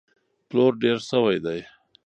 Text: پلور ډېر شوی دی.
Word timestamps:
پلور 0.49 0.71
ډېر 0.83 0.97
شوی 1.09 1.37
دی. 1.45 1.59